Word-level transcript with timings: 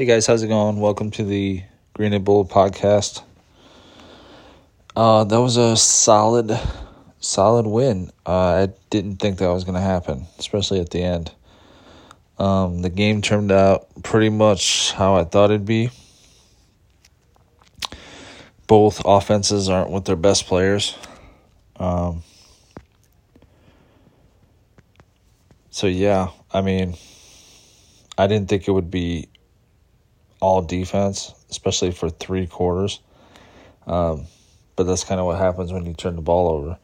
Hey 0.00 0.06
guys, 0.06 0.26
how's 0.26 0.42
it 0.42 0.48
going? 0.48 0.80
Welcome 0.80 1.10
to 1.10 1.24
the 1.24 1.62
Green 1.92 2.14
and 2.14 2.24
Bull 2.24 2.46
podcast. 2.46 3.22
Uh, 4.96 5.24
that 5.24 5.38
was 5.38 5.58
a 5.58 5.76
solid, 5.76 6.58
solid 7.18 7.66
win. 7.66 8.10
Uh, 8.24 8.66
I 8.66 8.68
didn't 8.88 9.16
think 9.16 9.36
that 9.36 9.48
was 9.48 9.64
going 9.64 9.74
to 9.74 9.80
happen, 9.82 10.24
especially 10.38 10.80
at 10.80 10.88
the 10.88 11.02
end. 11.02 11.32
Um, 12.38 12.80
the 12.80 12.88
game 12.88 13.20
turned 13.20 13.52
out 13.52 13.88
pretty 14.02 14.30
much 14.30 14.92
how 14.92 15.16
I 15.16 15.24
thought 15.24 15.50
it'd 15.50 15.66
be. 15.66 15.90
Both 18.66 19.02
offenses 19.04 19.68
aren't 19.68 19.90
with 19.90 20.06
their 20.06 20.16
best 20.16 20.46
players. 20.46 20.96
Um, 21.76 22.22
so 25.68 25.88
yeah, 25.88 26.30
I 26.54 26.62
mean, 26.62 26.94
I 28.16 28.26
didn't 28.26 28.48
think 28.48 28.66
it 28.66 28.70
would 28.70 28.90
be 28.90 29.28
all 30.40 30.62
defense, 30.62 31.34
especially 31.50 31.92
for 31.92 32.10
three 32.10 32.46
quarters. 32.46 33.00
Um, 33.86 34.26
but 34.76 34.84
that's 34.84 35.04
kind 35.04 35.20
of 35.20 35.26
what 35.26 35.38
happens 35.38 35.72
when 35.72 35.86
you 35.86 35.94
turn 35.94 36.16
the 36.16 36.22
ball 36.22 36.48
over. 36.48 36.78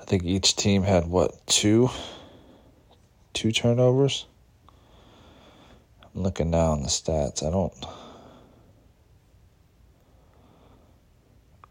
I 0.00 0.04
think 0.04 0.24
each 0.24 0.56
team 0.56 0.82
had 0.82 1.06
what 1.06 1.46
two, 1.46 1.90
two 3.32 3.52
turnovers. 3.52 4.26
I'm 6.14 6.22
looking 6.22 6.50
down 6.50 6.82
the 6.82 6.88
stats. 6.88 7.46
I 7.46 7.50
don't. 7.50 7.72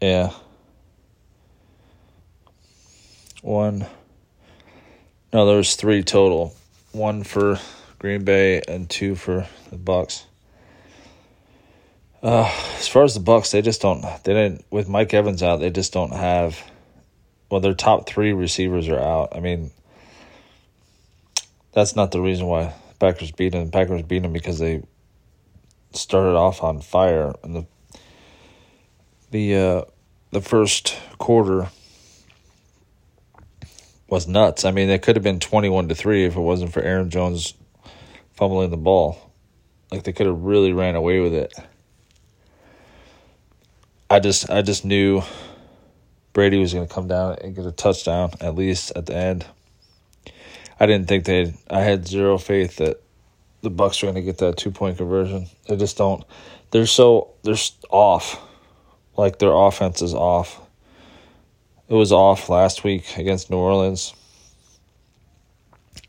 Yeah. 0.00 0.30
One. 3.42 3.86
No, 5.32 5.46
there 5.46 5.56
was 5.56 5.74
three 5.76 6.02
total. 6.02 6.54
One 6.92 7.24
for 7.24 7.58
Green 7.98 8.24
Bay 8.24 8.62
and 8.68 8.88
two 8.88 9.14
for 9.16 9.46
the 9.70 9.76
Bucks. 9.76 10.26
Uh, 12.26 12.52
as 12.76 12.88
far 12.88 13.04
as 13.04 13.14
the 13.14 13.20
Bucks, 13.20 13.52
they 13.52 13.62
just 13.62 13.80
don't. 13.80 14.02
They 14.24 14.34
didn't 14.34 14.64
with 14.68 14.88
Mike 14.88 15.14
Evans 15.14 15.44
out. 15.44 15.60
They 15.60 15.70
just 15.70 15.92
don't 15.92 16.12
have. 16.12 16.60
Well, 17.48 17.60
their 17.60 17.72
top 17.72 18.08
three 18.08 18.32
receivers 18.32 18.88
are 18.88 18.98
out. 18.98 19.36
I 19.36 19.38
mean, 19.38 19.70
that's 21.70 21.94
not 21.94 22.10
the 22.10 22.20
reason 22.20 22.48
why 22.48 22.74
Packers 22.98 23.30
beat 23.30 23.50
them. 23.50 23.70
Packers 23.70 24.02
beat 24.02 24.22
them 24.22 24.32
because 24.32 24.58
they 24.58 24.82
started 25.92 26.34
off 26.34 26.64
on 26.64 26.80
fire 26.80 27.32
and 27.44 27.54
the 27.54 27.66
the 29.30 29.54
uh, 29.54 29.82
the 30.32 30.40
first 30.40 30.98
quarter 31.18 31.68
was 34.08 34.26
nuts. 34.26 34.64
I 34.64 34.72
mean, 34.72 34.90
it 34.90 35.00
could 35.00 35.14
have 35.14 35.22
been 35.22 35.38
twenty 35.38 35.68
one 35.68 35.88
to 35.90 35.94
three 35.94 36.24
if 36.24 36.34
it 36.34 36.40
wasn't 36.40 36.72
for 36.72 36.82
Aaron 36.82 37.08
Jones 37.08 37.54
fumbling 38.32 38.70
the 38.70 38.76
ball. 38.76 39.30
Like 39.92 40.02
they 40.02 40.12
could 40.12 40.26
have 40.26 40.40
really 40.40 40.72
ran 40.72 40.96
away 40.96 41.20
with 41.20 41.32
it. 41.32 41.54
I 44.08 44.20
just 44.20 44.48
I 44.50 44.62
just 44.62 44.84
knew 44.84 45.22
Brady 46.32 46.58
was 46.58 46.72
going 46.72 46.86
to 46.86 46.94
come 46.94 47.08
down 47.08 47.38
and 47.42 47.56
get 47.56 47.66
a 47.66 47.72
touchdown 47.72 48.30
at 48.40 48.54
least 48.54 48.92
at 48.94 49.06
the 49.06 49.16
end. 49.16 49.46
I 50.78 50.86
didn't 50.86 51.08
think 51.08 51.24
they. 51.24 51.54
I 51.68 51.80
had 51.80 52.06
zero 52.06 52.38
faith 52.38 52.76
that 52.76 53.02
the 53.62 53.70
Bucks 53.70 54.02
were 54.02 54.06
going 54.06 54.16
to 54.16 54.22
get 54.22 54.38
that 54.38 54.56
two 54.56 54.70
point 54.70 54.98
conversion. 54.98 55.46
They 55.66 55.76
just 55.76 55.96
don't. 55.96 56.22
They're 56.70 56.86
so 56.86 57.30
they're 57.42 57.56
off. 57.90 58.40
Like 59.16 59.38
their 59.38 59.52
offense 59.52 60.02
is 60.02 60.14
off. 60.14 60.60
It 61.88 61.94
was 61.94 62.12
off 62.12 62.48
last 62.48 62.84
week 62.84 63.16
against 63.16 63.50
New 63.50 63.56
Orleans. 63.56 64.14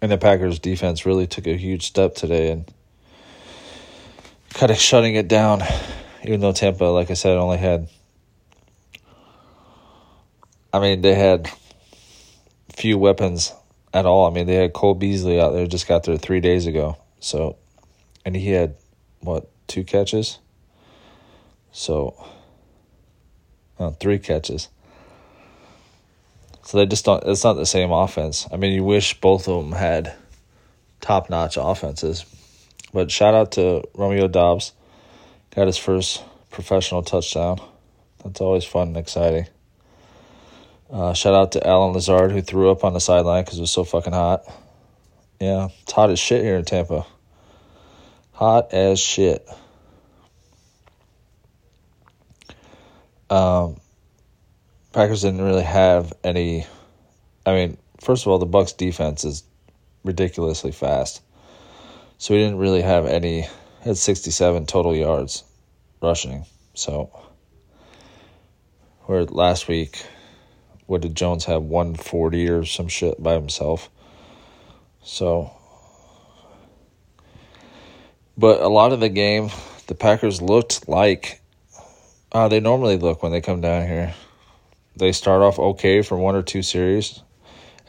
And 0.02 0.12
the 0.12 0.18
Packers 0.18 0.60
defense 0.60 1.06
really 1.06 1.26
took 1.26 1.48
a 1.48 1.58
huge 1.58 1.88
step 1.88 2.14
today 2.14 2.52
and 2.52 2.72
kind 4.54 4.72
of 4.72 4.78
shutting 4.78 5.16
it 5.16 5.28
down 5.28 5.64
even 6.28 6.42
though 6.42 6.52
Tampa, 6.52 6.84
like 6.84 7.10
I 7.10 7.14
said, 7.14 7.38
only 7.38 7.58
had. 7.58 7.88
I 10.74 10.80
mean, 10.80 11.02
they 11.02 11.16
had 11.16 11.50
few 12.76 12.98
weapons 12.98 13.54
at 13.94 14.06
all. 14.06 14.28
I 14.28 14.34
mean, 14.34 14.46
they 14.46 14.56
had 14.56 14.74
Cole 14.74 14.94
Beasley 14.94 15.40
out 15.40 15.54
there, 15.54 15.66
just 15.66 15.88
got 15.88 16.04
there 16.04 16.18
three 16.18 16.42
days 16.42 16.68
ago. 16.68 16.98
So, 17.22 17.56
and 18.26 18.36
he 18.36 18.50
had, 18.50 18.76
what, 19.22 19.50
two 19.68 19.86
catches? 19.86 20.40
So, 21.72 22.22
no, 23.80 23.92
three 23.92 24.20
catches. 24.20 24.68
So 26.64 26.78
they 26.78 26.86
just 26.86 27.06
don't, 27.06 27.24
it's 27.24 27.46
not 27.46 27.54
the 27.54 27.66
same 27.66 27.92
offense. 27.92 28.46
I 28.52 28.58
mean, 28.58 28.74
you 28.74 28.84
wish 28.84 29.20
both 29.22 29.48
of 29.48 29.64
them 29.64 29.72
had 29.72 30.14
top 31.00 31.30
notch 31.30 31.58
offenses. 31.58 32.26
But 32.94 33.10
shout 33.10 33.34
out 33.34 33.54
to 33.54 33.84
Romeo 33.96 34.28
Doubs 34.28 34.74
got 35.58 35.66
his 35.66 35.78
first 35.78 36.24
professional 36.52 37.02
touchdown. 37.02 37.60
That's 38.24 38.42
always 38.42 38.64
fun 38.64 38.90
and 38.90 38.98
exciting. 38.98 39.48
Uh, 40.88 41.14
shout 41.14 41.34
out 41.34 41.54
to 41.54 41.68
Allen 41.68 41.94
Lazard 41.94 42.32
who 42.32 42.44
threw 42.44 42.70
up 42.70 42.84
on 42.84 42.94
the 42.94 43.00
sideline 43.00 43.44
because 43.44 43.58
it 43.58 43.62
was 43.62 43.72
so 43.72 43.84
fucking 43.84 44.14
hot. 44.14 44.44
Yeah, 45.42 45.70
it's 45.82 45.92
hot 45.92 46.12
as 46.12 46.20
shit 46.20 46.44
here 46.44 46.58
in 46.58 46.64
Tampa. 46.64 47.08
Hot 48.34 48.72
as 48.72 49.00
shit. 49.00 49.50
Um, 53.32 53.78
Packers 54.94 55.24
didn't 55.24 55.42
really 55.42 55.64
have 55.64 56.14
any. 56.24 56.68
I 57.48 57.54
mean, 57.54 57.78
first 58.00 58.28
of 58.28 58.32
all, 58.32 58.38
the 58.38 58.46
Bucks 58.46 58.74
defense 58.74 59.26
is 59.26 59.44
ridiculously 60.04 60.72
fast, 60.72 61.22
so 62.20 62.36
we 62.36 62.40
didn't 62.40 62.60
really 62.60 62.84
have 62.84 63.08
any. 63.08 63.48
Had 63.82 63.98
sixty 63.98 64.32
seven 64.32 64.66
total 64.66 64.96
yards 64.96 65.44
rushing. 66.02 66.46
So, 66.74 67.10
where 69.06 69.26
last 69.26 69.68
week, 69.68 70.06
what 70.86 71.02
did 71.02 71.16
Jones 71.16 71.46
have? 71.46 71.64
140 71.64 72.50
or 72.50 72.66
some 72.66 72.88
shit 72.88 73.22
by 73.22 73.34
himself. 73.34 73.90
So, 75.04 75.52
but 78.38 78.62
a 78.62 78.68
lot 78.68 78.92
of 78.94 79.00
the 79.00 79.10
game, 79.10 79.50
the 79.88 79.96
Packers 79.96 80.42
looked 80.42 80.88
like 80.88 81.42
uh, 82.32 82.48
they 82.48 82.60
normally 82.60 82.98
look 82.98 83.24
when 83.24 83.32
they 83.32 83.42
come 83.42 83.62
down 83.62 83.88
here. 83.88 84.14
They 84.96 85.12
start 85.12 85.42
off 85.42 85.60
okay 85.60 86.02
for 86.02 86.18
one 86.18 86.36
or 86.36 86.44
two 86.44 86.62
series. 86.62 87.22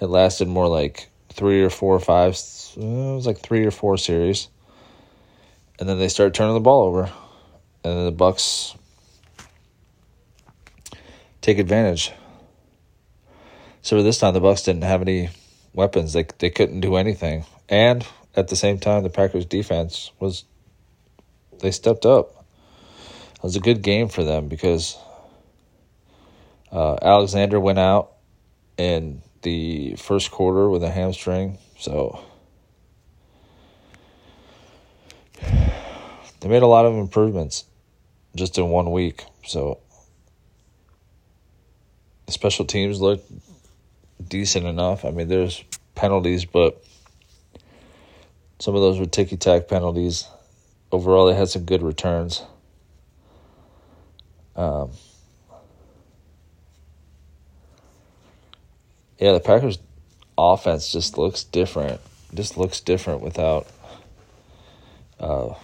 It 0.01 0.07
lasted 0.07 0.47
more 0.47 0.69
like 0.69 1.09
three 1.31 1.63
or 1.63 1.71
four 1.71 1.95
or 1.95 2.01
five. 2.01 2.35
It 2.77 2.77
was 2.77 3.27
like 3.27 3.41
three 3.41 3.67
or 3.67 3.71
four 3.71 3.97
series. 3.97 4.49
And 5.81 5.89
then 5.89 5.99
they 5.99 6.09
start 6.09 6.35
turning 6.35 6.55
the 6.55 6.61
ball 6.61 6.87
over 6.87 7.11
and 7.89 7.99
then 7.99 8.05
the 8.05 8.13
Bucks 8.13 8.77
take 11.41 11.59
advantage. 11.59 12.13
So 13.81 14.03
this 14.03 14.19
time 14.19 14.35
the 14.35 14.41
Bucks 14.41 14.63
didn't 14.63 14.85
have 14.85 15.01
any 15.01 15.31
weapons. 15.73 16.13
They 16.13 16.27
they 16.39 16.51
couldn't 16.51 16.81
do 16.81 16.97
anything. 16.97 17.47
And 17.69 18.07
at 18.37 18.49
the 18.49 18.57
same 18.57 18.79
time 18.79 19.03
the 19.05 19.11
Packers 19.11 19.47
defense 19.47 20.11
was 20.21 20.45
they 21.61 21.71
stepped 21.71 22.05
up. 22.05 22.45
It 23.37 23.43
was 23.43 23.57
a 23.57 23.61
good 23.61 23.83
game 23.83 24.09
for 24.09 24.23
them 24.23 24.49
because 24.49 24.99
uh, 26.71 26.97
Alexander 27.01 27.59
went 27.59 27.79
out 27.79 28.13
in 28.77 29.23
the 29.43 29.95
first 29.97 30.31
quarter 30.31 30.69
with 30.69 30.83
a 30.83 30.91
hamstring. 30.91 31.57
So 31.79 32.23
they 36.41 36.49
made 36.49 36.63
a 36.63 36.67
lot 36.67 36.85
of 36.85 36.95
improvements 36.95 37.65
just 38.39 38.57
in 38.59 38.69
one 38.69 38.91
week. 38.91 39.25
So 39.45 39.79
the 42.27 42.33
special 42.33 42.65
teams 42.65 43.01
look 43.01 43.23
decent 44.27 44.67
enough. 44.67 45.05
I 45.05 45.11
mean, 45.11 45.29
there's 45.29 45.65
penalties, 45.95 46.45
but 46.45 46.83
some 48.59 48.75
of 48.75 48.81
those 48.81 48.99
were 48.99 49.07
ticky 49.07 49.37
tack 49.37 49.69
penalties. 49.69 50.27
Overall, 50.91 51.27
they 51.27 51.35
had 51.35 51.49
some 51.49 51.65
good 51.65 51.83
returns. 51.83 52.43
Um, 54.57 54.91
yeah, 59.19 59.33
the 59.33 59.41
Packers' 59.41 59.79
offense 60.37 60.91
just 60.91 61.19
looks 61.19 61.45
different. 61.45 62.01
Just 62.35 62.59
looks 62.59 62.81
different 62.81 63.21
without 63.23 63.67
uh, 65.21 65.55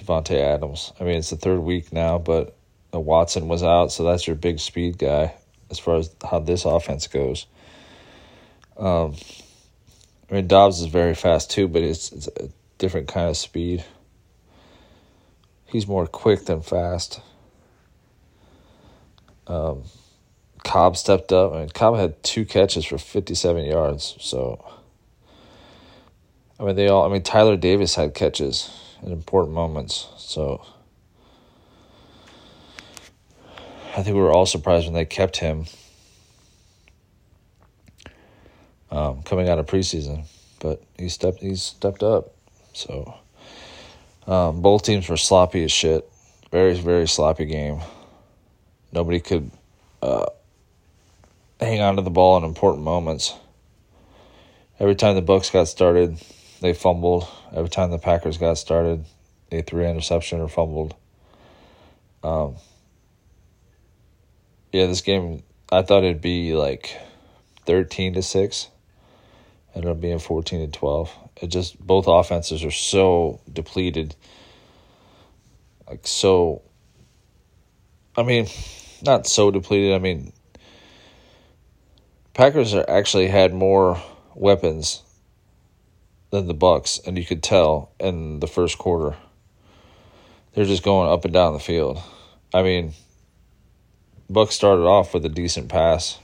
Davante 0.00 0.36
Adams. 0.36 0.92
I 1.00 1.04
mean, 1.04 1.16
it's 1.16 1.30
the 1.30 1.36
third 1.36 1.60
week 1.60 1.92
now, 1.92 2.18
but 2.18 2.56
Watson 2.92 3.48
was 3.48 3.62
out, 3.62 3.92
so 3.92 4.04
that's 4.04 4.26
your 4.26 4.36
big 4.36 4.58
speed 4.58 4.98
guy 4.98 5.34
as 5.70 5.78
far 5.78 5.96
as 5.96 6.14
how 6.28 6.40
this 6.40 6.64
offense 6.64 7.06
goes. 7.06 7.46
Um, 8.76 9.14
I 10.30 10.34
mean, 10.34 10.46
Doubs 10.46 10.80
is 10.80 10.86
very 10.86 11.14
fast 11.14 11.50
too, 11.50 11.68
but 11.68 11.82
it's, 11.82 12.12
it's 12.12 12.28
a 12.28 12.48
different 12.78 13.08
kind 13.08 13.28
of 13.28 13.36
speed. 13.36 13.84
He's 15.66 15.86
more 15.86 16.06
quick 16.06 16.46
than 16.46 16.62
fast. 16.62 17.20
Um, 19.46 19.84
Cobb 20.64 20.96
stepped 20.96 21.32
up. 21.32 21.52
I 21.52 21.58
mean, 21.60 21.68
Cobb 21.68 21.96
had 21.96 22.22
two 22.22 22.44
catches 22.44 22.84
for 22.84 22.98
57 22.98 23.64
yards. 23.64 24.16
So, 24.20 24.64
I 26.58 26.64
mean, 26.64 26.76
they 26.76 26.88
all, 26.88 27.04
I 27.04 27.12
mean, 27.12 27.22
Tyler 27.22 27.56
Davis 27.56 27.94
had 27.94 28.14
catches 28.14 28.70
in 29.02 29.12
important 29.12 29.54
moments. 29.54 30.08
So 30.18 30.64
I 33.96 34.02
think 34.02 34.14
we 34.14 34.22
were 34.22 34.32
all 34.32 34.46
surprised 34.46 34.86
when 34.86 34.94
they 34.94 35.04
kept 35.04 35.36
him 35.36 35.66
um, 38.90 39.22
coming 39.22 39.48
out 39.48 39.58
of 39.58 39.66
preseason, 39.66 40.24
but 40.60 40.82
he 40.98 41.08
stepped 41.08 41.40
he 41.40 41.54
stepped 41.54 42.02
up. 42.02 42.34
So 42.72 43.14
um, 44.26 44.62
both 44.62 44.84
teams 44.84 45.08
were 45.08 45.16
sloppy 45.16 45.64
as 45.64 45.72
shit. 45.72 46.08
Very 46.50 46.74
very 46.74 47.08
sloppy 47.08 47.46
game. 47.46 47.80
Nobody 48.92 49.20
could 49.20 49.50
uh, 50.02 50.26
hang 51.60 51.80
on 51.80 51.96
to 51.96 52.02
the 52.02 52.10
ball 52.10 52.36
in 52.38 52.44
important 52.44 52.84
moments. 52.84 53.34
Every 54.78 54.94
time 54.94 55.14
the 55.14 55.22
Bucks 55.22 55.50
got 55.50 55.68
started, 55.68 56.18
they 56.60 56.72
fumbled. 56.74 57.26
Every 57.52 57.70
time 57.70 57.90
the 57.90 57.98
Packers 57.98 58.38
got 58.38 58.58
started, 58.58 59.04
they 59.50 59.62
threw 59.62 59.84
interception 59.84 60.40
or 60.40 60.48
fumbled. 60.48 60.94
Um, 62.22 62.56
yeah, 64.72 64.86
this 64.86 65.00
game 65.00 65.42
I 65.72 65.82
thought 65.82 66.04
it'd 66.04 66.20
be 66.20 66.54
like 66.54 66.96
thirteen 67.66 68.14
to 68.14 68.22
six. 68.22 68.68
Ended 69.74 69.90
up 69.90 70.00
being 70.00 70.18
fourteen 70.18 70.60
to 70.70 70.78
twelve. 70.78 71.10
It 71.40 71.48
just 71.48 71.80
both 71.84 72.06
offenses 72.06 72.64
are 72.64 72.70
so 72.70 73.40
depleted. 73.50 74.14
Like 75.88 76.06
so 76.06 76.62
I 78.16 78.22
mean, 78.22 78.46
not 79.02 79.26
so 79.26 79.50
depleted. 79.50 79.94
I 79.94 79.98
mean 79.98 80.32
Packers 82.34 82.74
are 82.74 82.88
actually 82.88 83.28
had 83.28 83.52
more 83.52 84.00
weapons 84.34 85.02
than 86.30 86.46
the 86.46 86.54
Bucks, 86.54 87.00
and 87.06 87.18
you 87.18 87.24
could 87.24 87.42
tell 87.42 87.90
in 87.98 88.40
the 88.40 88.46
first 88.46 88.78
quarter. 88.78 89.16
They're 90.54 90.64
just 90.64 90.82
going 90.82 91.10
up 91.10 91.24
and 91.24 91.34
down 91.34 91.52
the 91.52 91.60
field. 91.60 92.00
I 92.52 92.62
mean, 92.62 92.92
Bucks 94.28 94.54
started 94.54 94.82
off 94.82 95.12
with 95.12 95.24
a 95.24 95.28
decent 95.28 95.68
pass. 95.68 96.18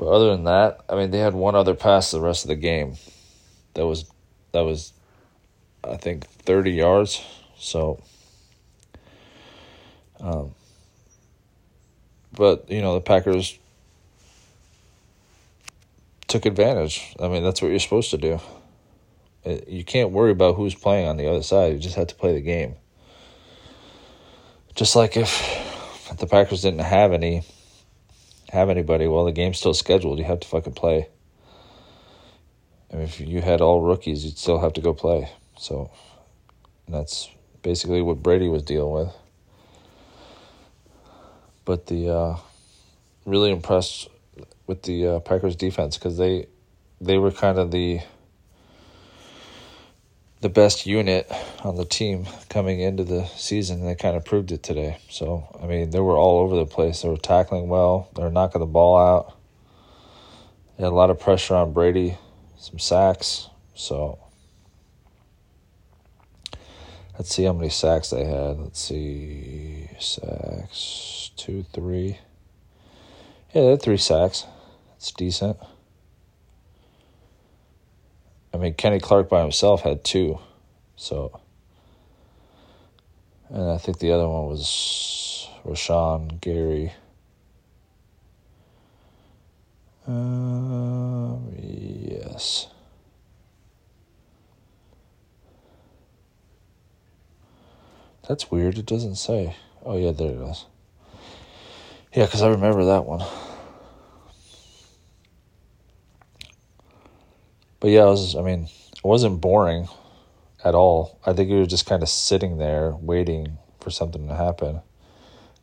But 0.00 0.06
other 0.06 0.30
than 0.30 0.44
that, 0.44 0.80
I 0.88 0.96
mean 0.96 1.10
they 1.10 1.18
had 1.18 1.34
one 1.34 1.54
other 1.54 1.74
pass 1.74 2.10
the 2.10 2.22
rest 2.22 2.44
of 2.44 2.48
the 2.48 2.56
game. 2.56 2.94
That 3.74 3.86
was 3.86 4.10
that 4.52 4.62
was 4.62 4.94
I 5.84 5.98
think 5.98 6.26
30 6.26 6.70
yards. 6.70 7.22
So 7.58 8.02
um 10.20 10.54
but 12.32 12.70
you 12.70 12.80
know, 12.80 12.94
the 12.94 13.02
Packers 13.02 13.58
took 16.28 16.46
advantage. 16.46 17.14
I 17.20 17.28
mean, 17.28 17.42
that's 17.42 17.60
what 17.60 17.68
you're 17.68 17.78
supposed 17.78 18.10
to 18.12 18.16
do. 18.16 18.40
You 19.44 19.84
can't 19.84 20.10
worry 20.10 20.32
about 20.32 20.56
who's 20.56 20.74
playing 20.74 21.08
on 21.08 21.16
the 21.16 21.28
other 21.28 21.42
side. 21.42 21.72
You 21.72 21.78
just 21.78 21.96
have 21.96 22.08
to 22.08 22.14
play 22.14 22.34
the 22.34 22.40
game. 22.40 22.74
Just 24.74 24.94
like 24.96 25.16
if 25.16 26.14
the 26.18 26.26
Packers 26.26 26.62
didn't 26.62 26.80
have 26.80 27.12
any 27.12 27.42
have 28.50 28.68
anybody, 28.68 29.06
well, 29.06 29.24
the 29.24 29.32
game's 29.32 29.58
still 29.58 29.74
scheduled. 29.74 30.18
You 30.18 30.24
have 30.24 30.40
to 30.40 30.48
fucking 30.48 30.74
play. 30.74 31.08
I 32.92 32.96
mean, 32.96 33.04
if 33.04 33.20
you 33.20 33.40
had 33.40 33.60
all 33.60 33.80
rookies, 33.80 34.24
you'd 34.24 34.38
still 34.38 34.58
have 34.58 34.72
to 34.74 34.80
go 34.80 34.92
play. 34.92 35.30
So 35.56 35.90
that's 36.88 37.30
basically 37.62 38.02
what 38.02 38.22
Brady 38.22 38.48
was 38.48 38.62
dealing 38.62 38.92
with. 38.92 39.14
But 41.64 41.86
the 41.86 42.10
uh, 42.10 42.36
really 43.24 43.50
impressed 43.50 44.08
with 44.66 44.82
the 44.82 45.06
uh, 45.06 45.20
Packers 45.20 45.56
defense 45.56 45.96
because 45.96 46.18
they 46.18 46.46
they 47.00 47.18
were 47.18 47.30
kind 47.30 47.58
of 47.58 47.70
the 47.70 48.00
the 50.40 50.48
best 50.48 50.86
unit 50.86 51.30
on 51.62 51.76
the 51.76 51.84
team 51.84 52.26
coming 52.48 52.80
into 52.80 53.04
the 53.04 53.26
season. 53.36 53.84
They 53.84 53.94
kind 53.94 54.16
of 54.16 54.24
proved 54.24 54.52
it 54.52 54.62
today. 54.62 54.98
So, 55.10 55.46
I 55.62 55.66
mean, 55.66 55.90
they 55.90 56.00
were 56.00 56.16
all 56.16 56.40
over 56.40 56.56
the 56.56 56.66
place. 56.66 57.02
They 57.02 57.08
were 57.08 57.16
tackling 57.16 57.68
well, 57.68 58.08
they 58.14 58.22
were 58.22 58.30
knocking 58.30 58.60
the 58.60 58.66
ball 58.66 58.96
out. 58.98 59.36
They 60.76 60.84
had 60.84 60.92
a 60.92 60.96
lot 60.96 61.10
of 61.10 61.20
pressure 61.20 61.54
on 61.54 61.74
Brady, 61.74 62.16
some 62.58 62.78
sacks. 62.78 63.48
So, 63.74 64.18
let's 67.18 67.34
see 67.34 67.44
how 67.44 67.52
many 67.52 67.68
sacks 67.68 68.08
they 68.08 68.24
had. 68.24 68.58
Let's 68.58 68.80
see. 68.80 69.90
Sacks. 69.98 71.32
Two, 71.36 71.64
three. 71.74 72.18
Yeah, 73.52 73.62
they 73.62 73.70
had 73.70 73.82
three 73.82 73.98
sacks. 73.98 74.46
It's 74.96 75.12
decent. 75.12 75.58
I 78.52 78.56
mean, 78.56 78.74
Kenny 78.74 78.98
Clark 79.00 79.28
by 79.28 79.42
himself 79.42 79.82
had 79.82 80.04
two. 80.04 80.38
So, 80.96 81.40
and 83.48 83.70
I 83.70 83.78
think 83.78 83.98
the 83.98 84.12
other 84.12 84.28
one 84.28 84.46
was 84.46 85.48
Rashan 85.64 86.40
Gary. 86.40 86.92
Um, 90.06 91.52
yes. 91.56 92.68
That's 98.28 98.50
weird. 98.50 98.78
It 98.78 98.86
doesn't 98.86 99.16
say. 99.16 99.56
Oh, 99.84 99.96
yeah, 99.96 100.12
there 100.12 100.30
it 100.30 100.50
is. 100.50 100.66
Yeah, 102.12 102.24
because 102.26 102.42
I 102.42 102.48
remember 102.48 102.84
that 102.86 103.04
one. 103.04 103.24
But 107.80 107.88
yeah, 107.90 108.02
it 108.02 108.10
was, 108.10 108.36
I 108.36 108.42
mean, 108.42 108.68
it 108.92 109.04
wasn't 109.04 109.40
boring 109.40 109.88
at 110.62 110.74
all. 110.74 111.18
I 111.24 111.32
think 111.32 111.50
we 111.50 111.58
were 111.58 111.66
just 111.66 111.86
kind 111.86 112.02
of 112.02 112.08
sitting 112.08 112.58
there 112.58 112.92
waiting 113.00 113.58
for 113.80 113.90
something 113.90 114.28
to 114.28 114.34
happen. 114.34 114.80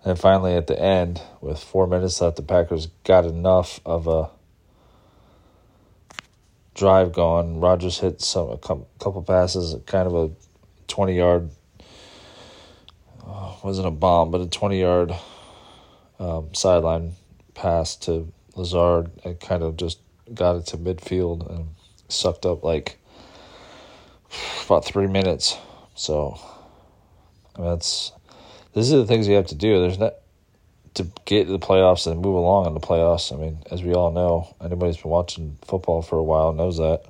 And 0.04 0.18
finally, 0.18 0.56
at 0.56 0.68
the 0.68 0.80
end, 0.80 1.22
with 1.42 1.60
four 1.60 1.86
minutes 1.86 2.20
left, 2.22 2.38
the 2.38 2.42
Packers 2.42 2.88
got 3.04 3.26
enough 3.26 3.80
of 3.86 4.08
a 4.08 4.30
drive 6.74 7.12
going. 7.12 7.60
Rodgers 7.60 8.00
hit 8.00 8.22
some 8.22 8.50
a 8.50 8.58
couple 8.58 9.24
passes, 9.24 9.76
kind 9.86 10.08
of 10.08 10.16
a 10.16 10.32
twenty 10.88 11.18
yard. 11.18 11.50
Uh, 13.26 13.56
wasn't 13.64 13.88
a 13.88 13.92
bomb, 13.92 14.32
but 14.32 14.40
a 14.40 14.48
twenty 14.48 14.80
yard 14.80 15.14
um, 16.20 16.54
sideline 16.54 17.14
pass 17.54 17.96
to 17.98 18.32
Lazard. 18.56 19.12
and 19.26 19.40
kind 19.40 19.64
of 19.64 19.76
just 19.76 20.00
got 20.34 20.56
it 20.56 20.66
to 20.68 20.78
midfield 20.78 21.50
and 21.50 21.68
sucked 22.08 22.46
up 22.46 22.64
like 22.64 22.98
about 24.66 24.86
three 24.86 25.08
minutes. 25.08 25.58
So 25.96 26.40
I 27.56 27.62
mean, 27.62 27.70
that's 27.70 28.12
these 28.74 28.94
are 28.94 28.98
the 28.98 29.08
things 29.08 29.28
you 29.28 29.36
have 29.36 29.48
to 29.48 29.56
do. 29.56 29.82
There's 29.82 30.00
not 30.00 30.14
to 30.96 31.08
get 31.26 31.46
to 31.46 31.52
the 31.52 31.60
playoffs 31.60 32.10
and 32.10 32.22
move 32.22 32.36
along 32.36 32.66
in 32.66 32.74
the 32.74 32.80
playoffs. 32.80 33.32
I 33.32 33.38
mean, 33.38 33.60
as 33.72 33.84
we 33.84 33.94
all 33.94 34.12
know, 34.12 34.56
anybody 34.60 34.92
who's 34.92 35.02
been 35.02 35.12
watching 35.12 35.58
football 35.66 36.02
for 36.02 36.18
a 36.18 36.24
while 36.24 36.54
knows 36.54 36.78
that. 36.78 37.04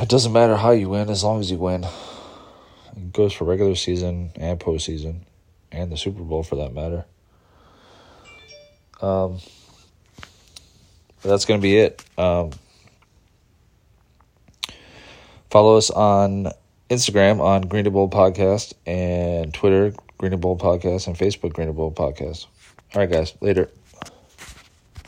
It 0.00 0.08
doesn't 0.08 0.32
matter 0.32 0.56
how 0.56 0.72
you 0.72 0.88
win 0.88 1.08
as 1.08 1.22
long 1.22 1.40
as 1.40 1.50
you 1.50 1.56
win. 1.56 1.84
It 2.96 3.12
goes 3.12 3.32
for 3.32 3.44
regular 3.44 3.76
season 3.76 4.32
and 4.34 4.58
postseason, 4.58 5.20
and 5.70 5.92
the 5.92 5.96
Super 5.96 6.22
Bowl 6.22 6.42
for 6.42 6.56
that 6.56 6.74
matter. 6.74 7.04
Um, 9.00 9.38
that's 11.28 11.44
going 11.44 11.60
to 11.60 11.62
be 11.62 11.78
it. 11.78 12.04
Um, 12.18 12.50
follow 15.50 15.76
us 15.76 15.90
on 15.90 16.48
Instagram 16.90 17.40
on 17.40 17.62
Green 17.62 17.90
Bowl 17.90 18.08
Podcast 18.08 18.74
and 18.86 19.52
Twitter 19.52 19.92
Green 20.18 20.38
Bowl 20.40 20.56
Podcast 20.56 21.06
and 21.06 21.16
Facebook 21.16 21.52
Green 21.52 21.72
Bowl 21.72 21.92
Podcast. 21.92 22.46
All 22.94 23.00
right, 23.00 23.10
guys. 23.10 23.34
Later. 23.40 23.70